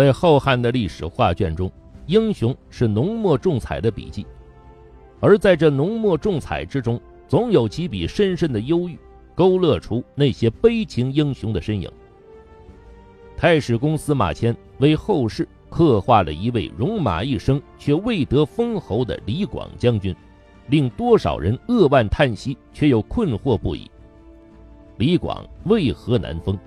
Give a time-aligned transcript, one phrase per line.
[0.00, 1.70] 在浩瀚的历史画卷中，
[2.06, 4.26] 英雄是浓墨重彩的笔记，
[5.20, 8.98] 而在这浓墨重彩之中，总有几笔深深的忧郁，
[9.34, 11.86] 勾勒出那些悲情英雄的身影。
[13.36, 20.16] 太史公司马迁为后世刻画了一位戎马一生却未得封侯的李广将军，
[20.68, 23.90] 令多少人扼腕叹息，却又困惑不已。
[24.96, 26.58] 李广为何难封？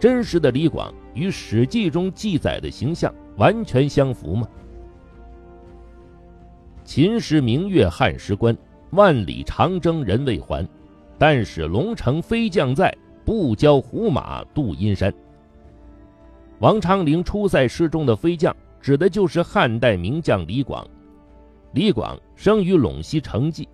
[0.00, 4.48] 真实的李广与《史记》中记载的形象完全相符吗？
[6.84, 8.56] 秦时明月汉时关，
[8.90, 10.66] 万里长征人未还。
[11.18, 12.92] 但使龙城飞将在，
[13.24, 15.12] 不教胡马度阴山。
[16.58, 20.84] 王昌龄出塞诗中的飞将，指的就是汉代名将李广。
[21.74, 23.68] 李广生于陇西成纪。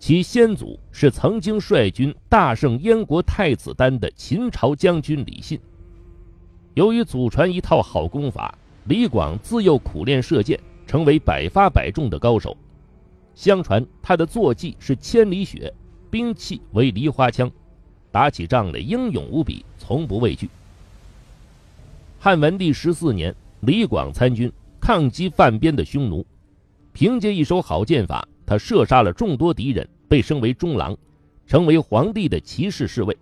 [0.00, 5.60] 其先祖是曾经率军大胜燕国太子丹的秦朝将军李信。
[6.74, 12.56] 由于祖传一套好功法，李广自幼苦练射箭，成为百发百中的高手。
[13.34, 15.72] 相传他的坐骑是千里雪，
[16.10, 17.50] 兵器为梨花枪，
[18.10, 20.48] 打起仗来英勇无比，从不畏惧。
[22.18, 26.24] 汉文帝十四年，李广参军抗击犯边的匈奴，
[26.92, 28.26] 凭借一手好剑法。
[28.44, 30.96] 他射杀了众多敌人，被升为中郎，
[31.46, 33.14] 成为皇帝的骑士侍卫。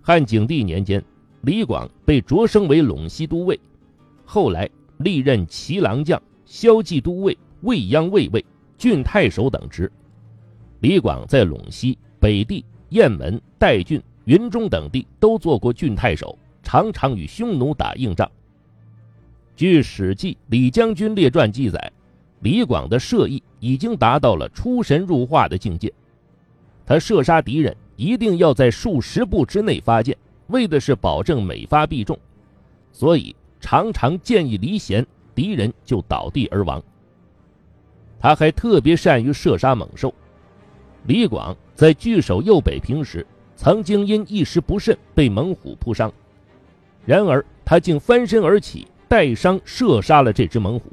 [0.00, 1.04] 汉景帝年间，
[1.42, 3.58] 李广被擢升为陇西都尉，
[4.24, 8.44] 后来历任骑郎将、骁骑都尉、未央卫尉、
[8.76, 9.90] 郡太守等职。
[10.80, 18.30] 李广在陇西、北地、雁门、代郡、云中等地都做过郡太守，常常与匈奴打硬仗。
[19.56, 21.92] 据《史记·李将军列传》记载。
[22.40, 25.92] 李广的射艺已经达到了出神入化的境界，
[26.86, 30.16] 他射杀敌人一定要在数十步之内发箭，
[30.48, 32.18] 为的是保证每发必中，
[32.92, 36.82] 所以常常箭一离弦，敌人就倒地而亡。
[38.18, 40.12] 他还特别善于射杀猛兽。
[41.04, 43.24] 李广在据守右北平时，
[43.56, 46.12] 曾经因一时不慎被猛虎扑伤，
[47.06, 50.92] 然而他竟翻身而起，带伤射杀了这只猛虎。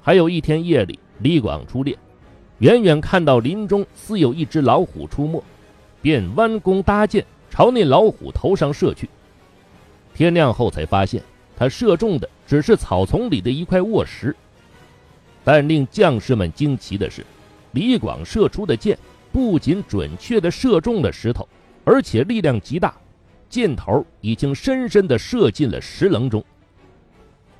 [0.00, 1.98] 还有一天夜里，李广出猎，
[2.58, 5.42] 远远看到林中似有一只老虎出没，
[6.00, 7.24] 便弯弓搭箭
[7.58, 9.10] 朝那老虎头上射去。
[10.14, 11.20] 天亮后才发现，
[11.56, 14.32] 他射中的只是草丛里的一块卧石。
[15.42, 17.26] 但令将士们惊奇的是，
[17.72, 18.96] 李广射出的箭
[19.32, 21.48] 不仅准确地射中了石头，
[21.84, 22.94] 而且力量极大，
[23.50, 26.40] 箭头已经深深地射进了石棱中。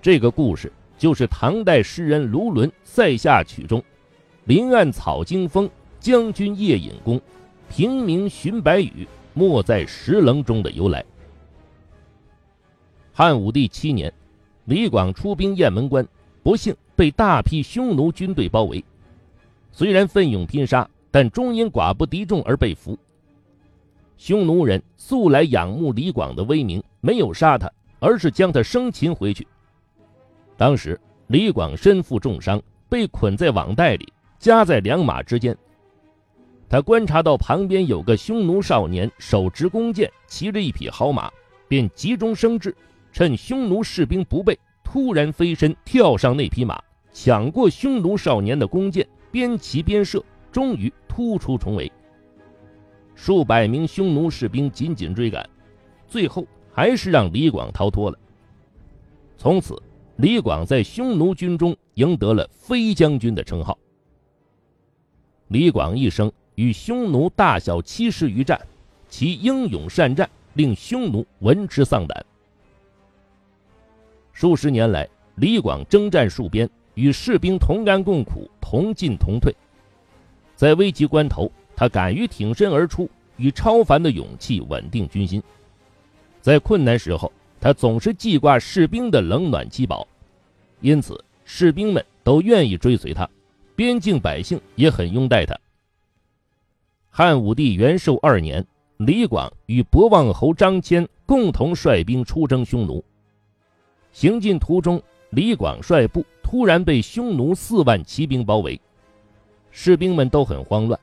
[0.00, 0.72] 这个故事。
[0.96, 3.80] 就是唐代诗人卢纶《塞下曲》中
[4.46, 5.70] “林暗草惊风，
[6.00, 7.20] 将军夜引弓，
[7.70, 9.06] 平明寻白羽，
[9.38, 11.04] 没在石棱中”的由来。
[13.12, 14.12] 汉武帝七年，
[14.64, 16.06] 李广出兵雁门关，
[16.42, 18.84] 不幸被大批匈奴军队包围。
[19.72, 22.98] 虽然奋勇拼杀，但终因寡不敌众而被俘。
[24.16, 27.70] 匈奴人素来仰慕李广的威名，没有杀他，
[28.00, 29.46] 而是将他生擒回去。
[30.56, 35.56] 当时李广身负重伤，被捆在网袋里，夹在两马之间。
[36.68, 41.30] 他观察到旁边有个匈奴少年手执弓箭，骑着一匹好马，
[41.66, 42.76] 便急中生智，
[43.12, 46.78] 趁匈奴士兵不备，突然飞身跳上那匹马，
[47.12, 51.90] 抢过匈奴少年的弓箭，边骑边射，终于突出重围。
[53.14, 55.48] 数百名匈奴士兵紧紧追赶，
[56.06, 58.18] 最后还是让李广逃脱了。
[59.36, 59.80] 从此。
[60.20, 63.78] 李广在匈奴军中赢得了“飞将军”的称号。
[65.46, 68.60] 李广一生与匈奴大小七十余战，
[69.08, 72.26] 其英勇善战令匈奴闻之丧胆。
[74.32, 79.54] 数十年来，李广征战戍边，与士兵同甘共苦，同进同退。
[80.56, 85.40] 在危急关头，他敢于挺身而出，以超凡的勇气稳定军心。
[86.40, 90.04] 在困难时候，他总是记挂士兵的冷暖饥饱，
[90.80, 93.30] 因此士兵们都愿意追随他，
[93.76, 95.56] 边境百姓也很拥戴他。
[97.10, 98.64] 汉武帝元寿二年，
[98.96, 103.04] 李广与博望侯张骞共同率兵出征匈奴。
[104.12, 108.80] 行进途中，李广率部突然被匈奴四万骑兵包围，
[109.70, 110.98] 士兵们都很慌乱。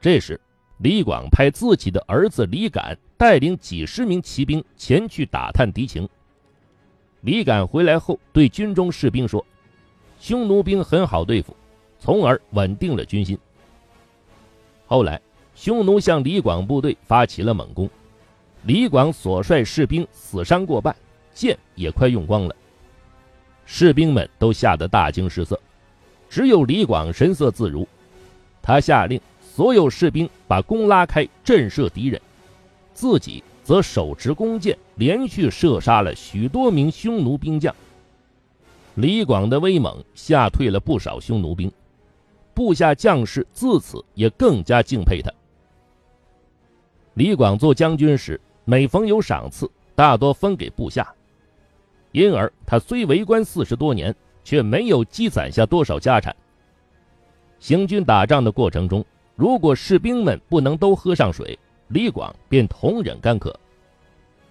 [0.00, 0.40] 这时，
[0.78, 2.96] 李广派自己的儿子李敢。
[3.16, 6.06] 带领几十名骑兵前去打探敌情。
[7.20, 9.42] 李敢回来后对军中士兵说
[10.18, 11.56] ：“匈奴兵很好对付。”
[11.98, 13.38] 从而稳定了军心。
[14.94, 15.20] 后来，
[15.56, 17.90] 匈奴向李广部队发起了猛攻，
[18.62, 20.94] 李广所率士兵死伤过半，
[21.34, 22.54] 箭也快用光了。
[23.66, 25.58] 士兵们都吓得大惊失色，
[26.30, 27.84] 只有李广神色自如。
[28.62, 32.22] 他下令所有士兵把弓拉开，震慑敌人，
[32.92, 37.74] 自己则手持弓箭，连续射杀了许多名匈奴兵将。
[38.94, 41.68] 李广的威猛吓退了不少匈奴兵，
[42.54, 45.30] 部下将士自此也更加敬佩他。
[47.14, 51.12] 李广做将军时，每逢有赏赐，大多分给部下。
[52.12, 54.14] 因而他虽为官四十多年，
[54.44, 56.34] 却没有积攒下多少家产。
[57.58, 59.04] 行军打仗的过程中，
[59.36, 61.58] 如果士兵们不能都喝上水，
[61.88, 63.50] 李广便同忍干渴；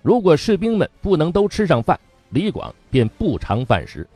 [0.02, 4.08] 如果士兵们不能都吃上饭，李广便不尝饭食。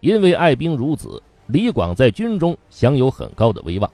[0.00, 3.90] 因为爱兵如子，李广在军中享有很高的威望。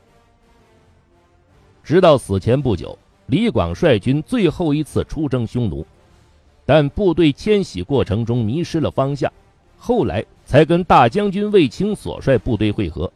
[1.84, 5.86] 直到死前不久，李广率军最后一次出征匈奴。
[6.64, 9.30] 但部队迁徙过程中迷失了方向，
[9.76, 13.12] 后来才跟大将军卫青所率部队会合。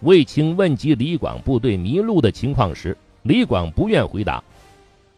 [0.00, 4.42] 卫青问及李广部队迷路的情况时，李广不愿回答，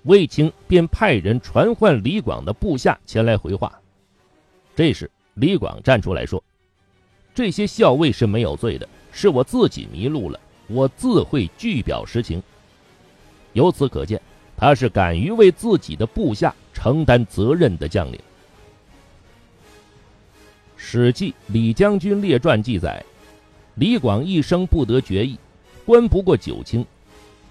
[0.02, 3.72] 卫青便派人传唤李广的部下前来回话。
[4.76, 6.44] 这时，李广站出来说
[7.34, 10.38] ：“这些校尉是没有罪的，是我自己迷路了，
[10.68, 12.42] 我自会据表实情。”
[13.54, 14.20] 由此可见，
[14.56, 16.54] 他是敢于为自己的部下。
[16.72, 18.14] 承担责任的将领，
[20.78, 23.04] 《史记·李将军列传》记载，
[23.74, 25.36] 李广一生不得决意，
[25.84, 26.82] 官不过九卿。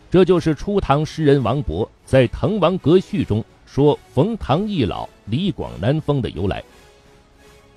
[0.10, 6.64] 这就是初唐诗人王勃在《滕王阁序》中说“冯唐易老，李广难封”的由来。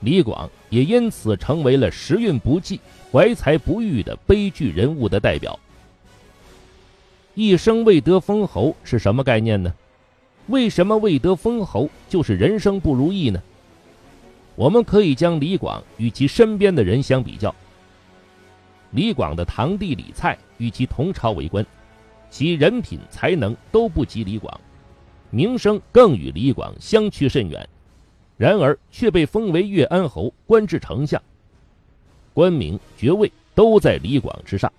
[0.03, 5.59] 李广也因此成为了时运不济、怀才不遇的悲剧人物的代表。
[7.35, 9.73] 一生未得封侯是什么概念呢？
[10.49, 13.41] 为什么未得封侯就是人生不如意呢？
[14.57, 17.55] 我们可以将李广与其身边的人相比较。
[18.91, 21.65] 李广的堂弟李蔡与其同朝为官，
[22.29, 24.61] 其人品才能都不及李广，
[25.31, 27.67] 名声更与李广相去甚远，
[28.43, 31.23] 然而却被封为越安侯，官至丞相，
[32.35, 34.73] 官名爵位都在李广之上。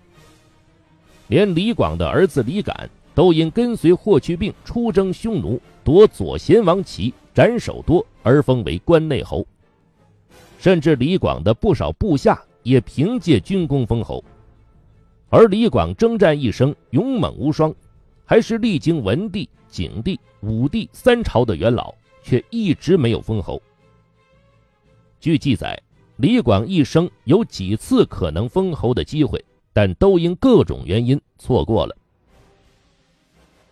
[1.30, 2.90] 连李广的儿子李敢。
[3.16, 9.46] 都因跟随霍去病出征匈奴，夺左贤王旗，斩首多，而封为关内侯。
[10.58, 14.24] 甚至李广的不少部下也凭借军功封侯。
[15.30, 17.72] 而李广征战一生，勇猛无双，
[18.26, 21.94] 还是历经文帝、景帝、武帝三朝的元老，
[22.24, 23.62] 却一直没有封侯。
[25.20, 25.80] 据记载，
[26.16, 31.96] 李广一生有几次可能封侯的机会，但都因各种原因错过了。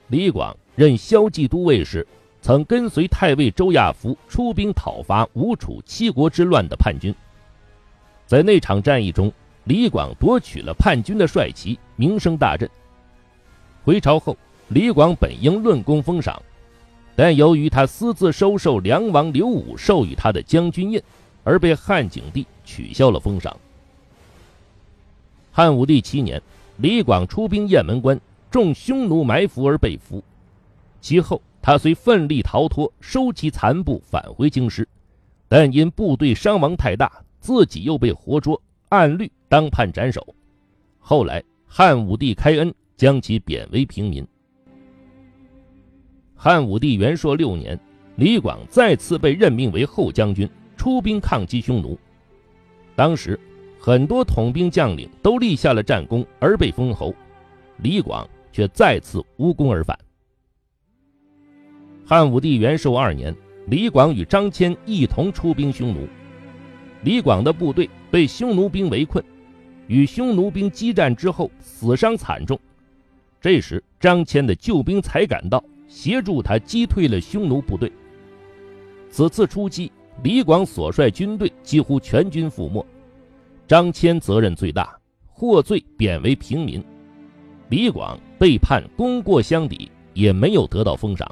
[0.07, 2.05] 李广任骁骑都尉时，
[2.41, 7.13] 曾跟随太尉周亚夫出兵讨伐吴楚七国之乱的叛军。
[8.25, 9.31] 在那场战役中，
[9.65, 12.69] 李广夺取了叛军的帅旗，名声大振。
[13.83, 14.37] 回朝后，
[14.69, 16.41] 李广本应论功封赏，
[17.15, 21.01] 但由于他私自收受梁王刘武授予他的将军印，
[21.43, 23.55] 而被汉景帝取消了封赏。
[25.51, 26.41] 汉武帝七年，
[26.77, 28.19] 李广出兵雁门关。
[28.49, 30.21] 中匈奴埋伏而被俘，
[30.99, 34.85] 其后他虽奋力逃脱，收其残部返回京师，
[35.47, 37.09] 但因部队伤亡太大，
[37.39, 40.35] 自己又被活捉，按律当判斩首。
[40.99, 44.27] 后来汉武帝开恩，将其贬为平民。
[46.43, 47.79] 汉武帝元朔六年，
[48.15, 51.95] 李广再次被任命为后将军，出兵抗击匈奴。
[52.95, 53.39] 当时，
[53.79, 57.13] 很多统兵将领都立下了战功而被封侯，
[57.77, 58.27] 李广。
[58.53, 59.97] 却再次无功而返。
[62.05, 63.33] 汉武帝元寿二年，
[63.67, 66.05] 李广与张骞一同出兵匈奴，
[67.03, 69.23] 李广的部队被匈奴兵围困，
[69.87, 72.59] 与匈奴兵激战之后死伤惨重。
[73.39, 77.91] 这时，张骞的救兵才赶到，协助他击退了匈奴部队。
[79.09, 79.91] 此次出击，
[80.23, 82.83] 李广所率军队几乎全军覆没，
[83.67, 86.81] 张骞责任最大，获罪贬为平民。
[87.67, 91.29] 李广被判功过相抵，也没有得到封赏。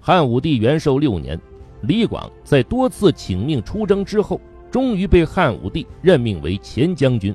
[0.00, 1.38] 汉武帝元寿六年，
[1.82, 4.40] 李广在多次请命出征之后，
[4.70, 7.34] 终于被汉武帝任命为前将军，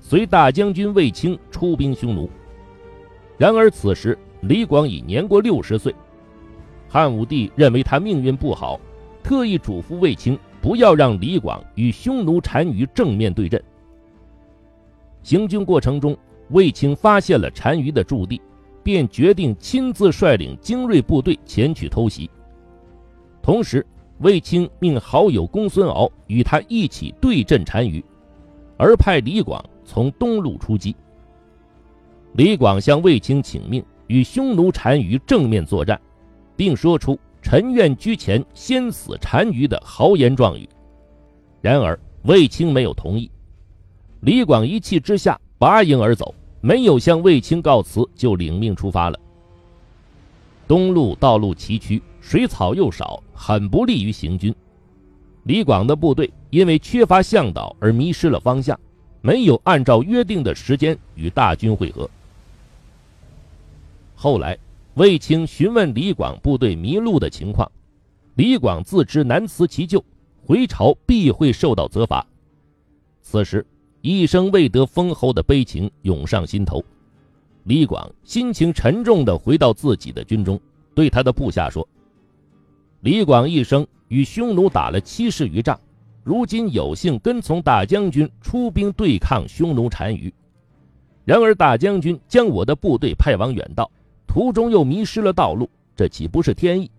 [0.00, 2.28] 随大将军卫青出兵匈奴。
[3.36, 5.92] 然而此时李广已年过六十岁，
[6.88, 8.78] 汉武帝认为他命运不好，
[9.22, 13.62] 特意嘱咐卫青不要让李广与匈奴单于正面对阵。
[15.22, 16.16] 行军过程中。
[16.50, 18.38] 卫青发现了单于的驻地，
[18.82, 22.28] 便决定亲自率领精锐部队前去偷袭。
[23.40, 23.86] 同时，
[24.18, 28.04] 卫青命好友公孙敖与他一起对阵单于，
[28.76, 30.94] 而派李广从东路出击。
[32.34, 35.98] 李广向卫青请命，与匈奴单于正面作战，
[36.54, 40.68] 并说出“臣愿居前，先死单于”的豪言壮语。
[41.62, 43.30] 然而，卫青没有同意。
[44.20, 49.18] 李广一气之下拔营而走，没有向卫青告辞，就领命出发了。
[50.68, 54.54] 东路道路崎岖，水草又少，很不利于行军。
[55.44, 58.78] 李广的部队因为缺乏向导而迷失了方向，
[59.22, 62.10] 没有按照约定的时间与大军会合。
[64.22, 64.56] 后来，
[64.94, 67.68] 卫青询问李广部队迷路的情况，
[68.36, 70.00] 李广自知难辞其咎，
[70.46, 72.24] 回朝必会受到责罚。
[73.20, 73.66] 此时，
[74.00, 76.84] 一生未得封侯的悲情涌上心头，
[77.64, 80.60] 李广心情沉重地回到自己的军中，
[80.94, 81.88] 对他的部下说
[83.02, 85.80] ：“李广一生与匈奴打了七十余仗，
[86.22, 90.32] 如今有幸跟从大将军出兵对抗匈奴单于，
[91.24, 93.90] 然而大将军将我的部队派往远道。”
[94.32, 96.90] 途中又迷失了道路，这岂不是天意？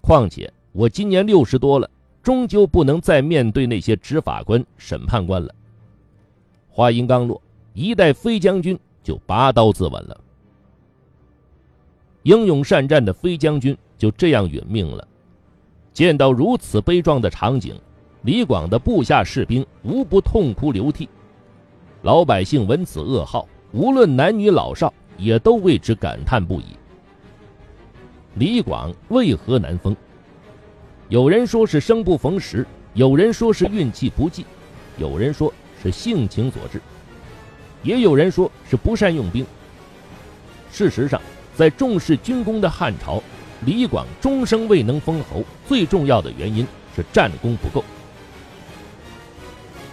[0.00, 1.90] 况且我今年六十多了，
[2.22, 5.54] 终究不能再面对那些执法官、审判官了。
[6.70, 7.38] 话音刚落，
[7.74, 10.18] 一代飞将军就拔刀自刎了。
[12.22, 15.06] 英勇善战的飞将军就这样殒命了。
[15.92, 17.78] 见到如此悲壮的场景，
[18.22, 21.06] 李广的部下士兵无不痛哭流涕。
[22.00, 24.90] 老百姓闻此噩耗，无论男女老少。
[25.16, 26.76] 也都为之感叹不已。
[28.34, 29.96] 李广为何难封？
[31.08, 34.44] 有人说是生不逢时，有人说是运气不济，
[34.98, 36.80] 有人说是性情所致，
[37.82, 39.46] 也有人说是不善用兵。
[40.70, 41.20] 事实上，
[41.54, 43.22] 在重视军功的汉朝，
[43.64, 47.82] 李广终生未能封侯，最重要的原因是战功不够。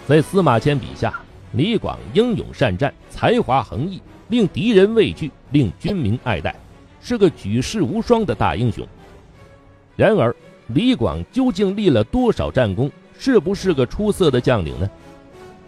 [0.06, 1.18] 在司马迁笔下，
[1.52, 4.02] 李广英勇善战，才华横溢。
[4.28, 6.54] 令敌人畏惧，令军民爱戴，
[7.00, 8.86] 是个举世无双的大英雄。
[9.96, 10.34] 然而，
[10.68, 12.90] 李广究竟立了多少战功？
[13.16, 14.90] 是不是个出色的将领呢？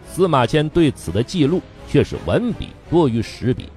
[0.05, 3.69] 司马迁对此的记录却是文笔多于实笔，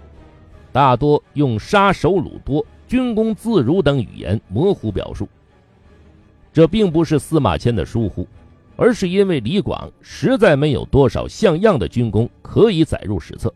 [0.73, 5.29] 大多用杀首虏多、军功自如等语言模糊表述。
[6.53, 8.27] 这并不是司马迁的疏忽，
[8.77, 13.55] 而是因为李广实在没有多少像样的军功可以载入史册。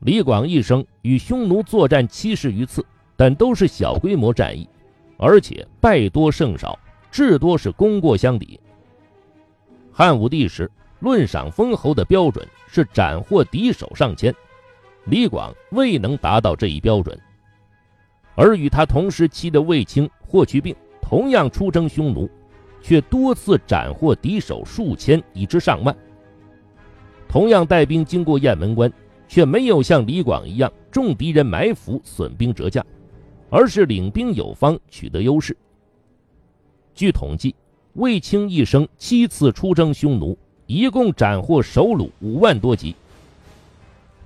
[0.00, 2.84] 李广一生与匈奴作战七十余次，
[3.16, 4.66] 但都是小规模战役，
[5.18, 6.78] 而且败多胜少，
[7.10, 8.58] 至多是功过相抵。
[9.92, 14.34] 汉武帝时，论赏封侯的标准是斩获敌手上千，
[15.04, 17.18] 李广未能达到这一标准。
[18.34, 22.26] 而与他同时期的卫青、霍去病同样出征匈奴，
[22.80, 25.94] 却多次斩获敌手数千以至上万。
[27.28, 28.90] 同样带兵经过雁门关。
[29.30, 32.84] 却没有像李广一样中敌人埋伏、损兵折将，
[33.48, 35.56] 而是领兵有方，取得优势。
[36.96, 37.54] 据统计，
[37.92, 42.92] 卫青一生七次出征匈奴，一共斩获首虏五万多级；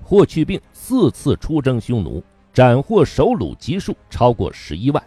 [0.03, 5.03] 霍去病四次出征匈奴，斩获首虏级数超过十一万。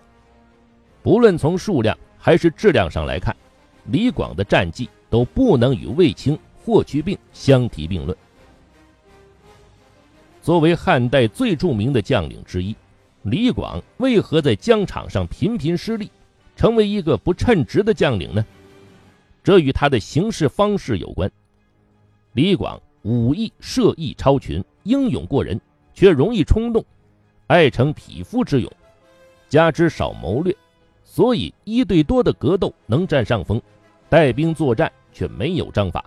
[1.02, 3.34] 不论从数量还是质量上来看，
[3.86, 8.16] 李广的战绩都不能与卫青、霍去病相提并论。
[10.40, 12.74] 作为汉代最著名的将领之一，
[13.22, 16.10] 李广为何在疆场上频频失利，
[16.56, 18.44] 成为一个不称职的将领呢？
[19.42, 21.30] 这与他的行事方式有关。
[22.32, 25.60] 李广武艺射艺超群，英勇过人，
[25.94, 26.84] 却容易冲动，
[27.46, 28.70] 爱逞匹夫之勇，
[29.48, 30.54] 加之少谋略，
[31.02, 33.60] 所以一对多的格斗能占上风，
[34.08, 36.04] 带兵作战却没有章法。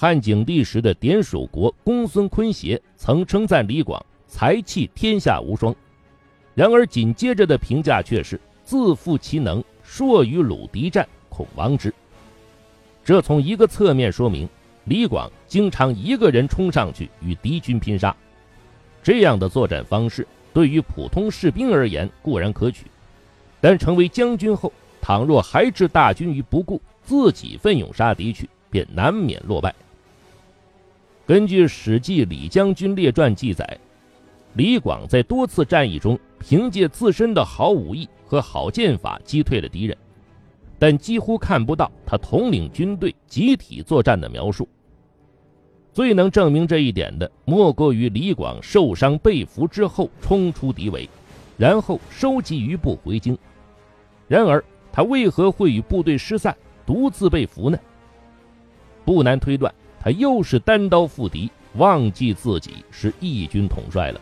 [0.00, 5.74] 汉景帝时的典属国公孙髡协曾称赞李广才气天下无双，
[6.54, 11.92] 然而紧接着的评价却是自负其能，硕与鲁敌战，恐亡之。
[13.04, 14.48] 这从一个侧面说明，
[14.84, 18.14] 李广经常一个人冲上去与敌军拼杀，
[19.02, 20.24] 这样的作战方式
[20.54, 22.84] 对于普通士兵而言固然可取，
[23.60, 29.74] 但成为将军后，倘若还置大军于不顾，自己奋勇杀敌去，便难免落败。
[31.28, 33.78] 根据《史记·李将军列传》记载，
[34.54, 39.94] 李广在多次战役中凭借自身的好武艺和好剑法击退了敌人，
[40.78, 44.66] 但几乎看不到他统领军队集体作战的描述。
[45.92, 51.06] 最能证明这一点的，莫过于李广受伤被俘之后冲出敌围，
[51.58, 53.36] 然后收集余部回京，
[54.28, 56.56] 然而他为何会与部队失散，
[56.86, 57.78] 独自被俘呢？
[59.04, 64.20] 不难推断，他又是单刀赴敌，忘记自己是义军统帅了。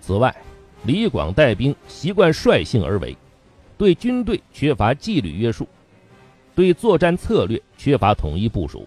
[0.00, 0.34] 此外，
[0.84, 3.16] 李广带兵习惯率性而为，
[3.78, 5.66] 对军队缺乏纪律约束，
[6.54, 8.86] 对作战策略缺乏统一部署。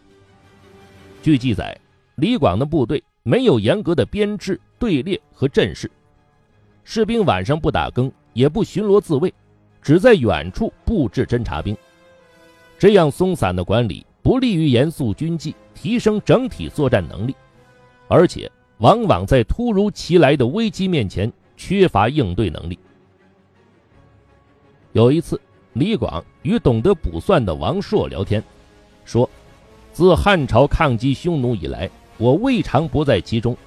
[1.24, 1.76] 据记载，
[2.16, 5.90] 李广的部队没有严格的编制、队列和阵势，
[6.84, 9.34] 士兵晚上不打更，也不巡逻自卫，
[9.82, 11.76] 只在远处布置侦察兵。
[12.80, 17.34] 这样松散的管理不利于严肃军纪，提升整体作战能力，
[18.10, 18.52] 而且。
[18.80, 22.78] 往往在突如其来的危机面前缺乏应对能力。
[24.92, 25.40] 有一次，
[25.74, 28.44] 李广与懂得卜算的王朔聊天，
[29.04, 29.28] 说
[29.94, 33.58] ：“自汉朝抗击匈奴以来，我未尝不在其中。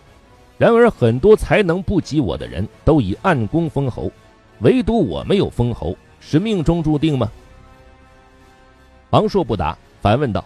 [0.59, 4.13] 然而，很多才能不及我的人都以暗功封侯，
[4.61, 7.29] 唯独我没有封侯，是命中注定吗？”
[9.11, 10.45] 王朔不答，反问道：“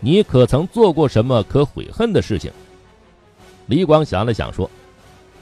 [0.00, 2.50] 你可曾做过什么可悔恨的事情？”
[3.66, 4.70] 李广想了想，说：“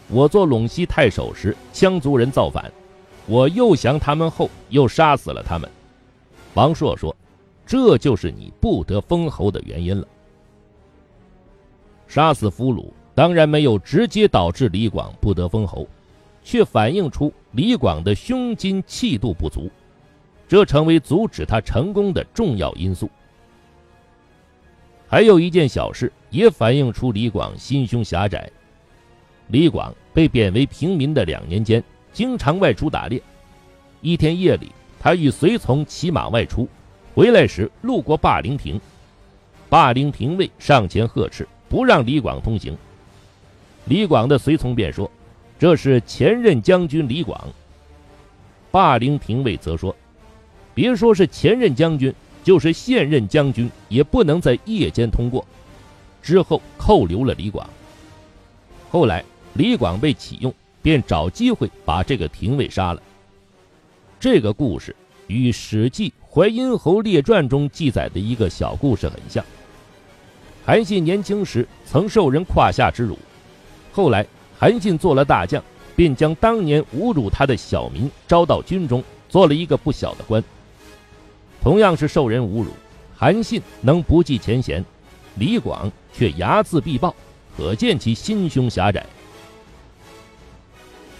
[0.08, 2.70] 我做陇西太守时，羌族人造反，
[3.26, 5.68] 我又降他们后，又杀死了他们。”
[6.54, 7.14] 王朔说
[7.66, 10.06] ：“这就是你不得封侯的原因了。
[12.06, 15.86] 杀死俘虏当然没有直接导致李广不得封侯，
[16.42, 19.70] 却反映出李广的胸襟气度不足，
[20.48, 23.08] 这成为阻止他成功的重要因素。”
[25.06, 28.50] 还有一件小事也反映出李广心胸狭窄。
[29.48, 33.22] 李广被贬为平民的两年间，经常外出打猎。
[34.02, 36.68] 一天夜里，他与随从骑马外出，
[37.14, 38.78] 回来时路过霸陵亭，
[39.70, 42.76] 霸陵亭尉上前呵斥，不让李广通行。
[43.86, 45.10] 李广的随从便说
[45.58, 47.48] ：“这是前任将军李广。”
[48.70, 49.96] 霸陵亭尉则说
[50.78, 52.14] ：“别说是前任将军。”
[52.44, 55.44] 就是现任将军也不能在夜间通过，
[56.22, 57.68] 之后扣留了李广。
[58.88, 63.02] 后来李广被启用，便找机会把这个廷尉杀了。
[64.18, 69.44] 这个故事与《史记·淮阴侯列传》中记载的一个小故事很像。
[70.64, 73.18] 韩信年轻时曾受人胯下之辱，
[73.92, 74.24] 后来
[74.58, 75.62] 韩信做了大将，
[75.94, 80.42] 便将当年侮辱他的小民招到军中，做了一个不小的官。
[81.68, 82.70] 同样是受人侮辱，
[83.14, 84.82] 韩信能不计前嫌，
[85.34, 87.14] 李广却睚眦必报，
[87.54, 89.04] 可见其心胸狭窄。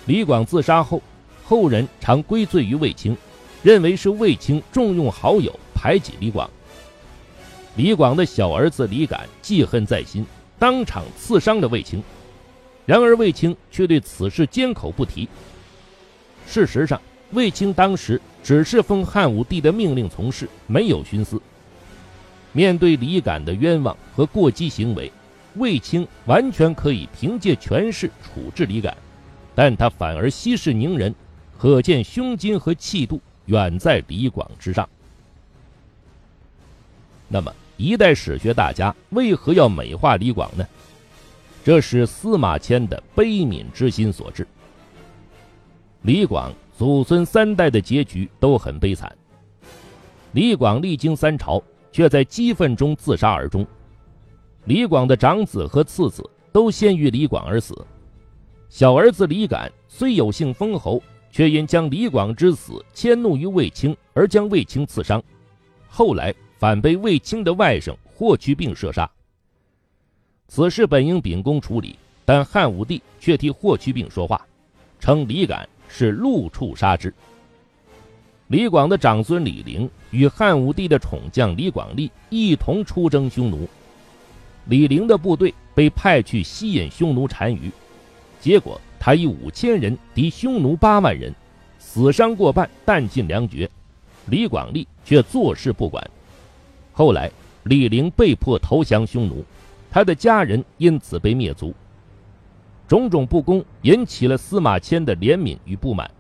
[0.06, 1.02] 李广自杀后，
[1.44, 3.14] 后人常归罪于卫青，
[3.62, 6.48] 认为是卫青重用好友，排挤李广。
[7.76, 10.24] 李广的小儿子李敢记恨在心，
[10.58, 12.02] 当场刺伤了卫青，
[12.87, 15.28] 然而卫青却对此事缄口不提。
[16.46, 16.98] 事实上，
[17.32, 18.18] 卫青当时。
[18.48, 21.38] 只是奉汉武帝的命令从事，没有徇私。
[22.52, 25.12] 面对李敢的冤枉和过激行为，
[25.56, 28.96] 卫青完全可以凭借权势处置李敢，
[29.54, 31.14] 但他反而息事宁人，
[31.58, 34.88] 可见胸襟和气度远在李广之上。
[37.28, 40.66] 那么，一代史学大家为何要美化李广呢？
[41.62, 44.48] 这是司马迁的悲悯之心所致。
[46.00, 46.50] 李广。
[46.78, 49.12] 祖孙三代的结局都很悲惨。
[50.30, 51.60] 李广历经三朝，
[51.90, 53.66] 却在激愤中自杀而终。
[54.64, 57.84] 李广的长子和次子都先于李广而死。
[58.68, 65.20] 小儿子李敢虽有幸封侯，却因将李广之死迁怒于卫青，而将卫青刺伤。
[65.88, 69.10] 后来反被卫青的外甥霍去病射杀。
[70.46, 74.46] 此事本应秉公处理，但汉武帝却替霍去病说话，
[75.00, 75.68] 称李敢。
[75.88, 77.12] 是路处杀之。
[78.46, 83.68] 李广的长孙李陵与汉武帝的宠将李广利一同出征匈奴，
[84.66, 87.70] 李陵的部队被派去吸引匈奴单于，
[88.40, 91.35] 结果他以五千人敌匈奴八万人，
[91.79, 93.68] 死伤过半，弹尽粮绝。
[94.27, 96.11] 李广利却坐视不管。
[96.92, 97.31] 后来
[97.64, 99.44] 李陵被迫投降匈奴，
[99.90, 101.74] 他的家人因此被灭族。
[102.88, 106.11] 种种不公引起了司马迁的怜悯与不满，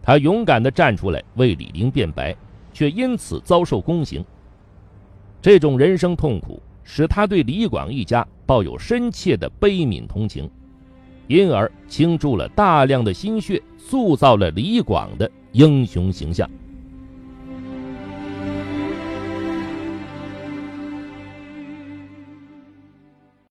[0.00, 2.34] 他勇敢地站出来为李陵辩白，
[2.72, 4.24] 却因此遭受宫刑。
[5.42, 10.48] 这种人生痛苦使他对李广一家抱有深切的悲悯同情，
[11.26, 16.48] 因而倾注了大量的心血，塑造了李广的英雄形象。